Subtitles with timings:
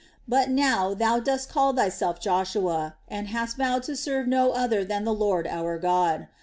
[0.27, 5.03] But now thou dost call thyself Joshua, and hast vowed to serve no other than
[5.05, 6.27] the Lord our God.